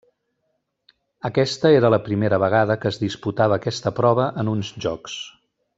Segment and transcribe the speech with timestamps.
[1.29, 5.21] Aquesta era la primera vegada que es disputava aquesta prova en uns Jocs.